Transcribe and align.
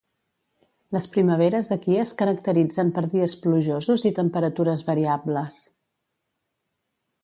Les 0.95 1.07
primaveres 1.15 1.69
aquí 1.75 1.99
es 2.05 2.15
caracteritzen 2.23 2.91
per 2.97 3.05
dies 3.13 3.37
plujosos 3.45 4.09
i 4.13 4.15
temperatures 4.23 4.89
variables. 4.93 5.65